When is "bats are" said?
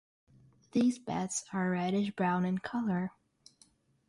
0.97-1.69